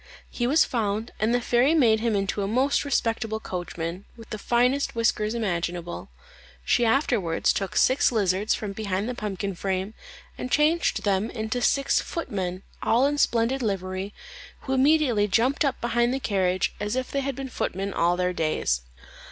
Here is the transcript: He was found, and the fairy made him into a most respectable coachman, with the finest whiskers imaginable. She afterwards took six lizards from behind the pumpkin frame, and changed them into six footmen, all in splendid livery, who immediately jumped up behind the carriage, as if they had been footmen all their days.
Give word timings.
He 0.31 0.47
was 0.47 0.65
found, 0.65 1.11
and 1.19 1.31
the 1.31 1.39
fairy 1.39 1.75
made 1.75 1.99
him 1.99 2.15
into 2.15 2.41
a 2.41 2.47
most 2.47 2.83
respectable 2.83 3.39
coachman, 3.39 4.05
with 4.17 4.31
the 4.31 4.39
finest 4.39 4.95
whiskers 4.95 5.35
imaginable. 5.35 6.09
She 6.65 6.87
afterwards 6.87 7.53
took 7.53 7.75
six 7.75 8.11
lizards 8.11 8.55
from 8.55 8.71
behind 8.73 9.07
the 9.07 9.13
pumpkin 9.13 9.53
frame, 9.53 9.93
and 10.39 10.49
changed 10.49 11.03
them 11.03 11.29
into 11.29 11.61
six 11.61 12.01
footmen, 12.01 12.63
all 12.81 13.05
in 13.05 13.19
splendid 13.19 13.61
livery, 13.61 14.11
who 14.61 14.73
immediately 14.73 15.27
jumped 15.27 15.63
up 15.63 15.79
behind 15.81 16.11
the 16.15 16.19
carriage, 16.19 16.73
as 16.79 16.95
if 16.95 17.11
they 17.11 17.19
had 17.21 17.35
been 17.35 17.47
footmen 17.47 17.93
all 17.93 18.17
their 18.17 18.33
days. 18.33 18.81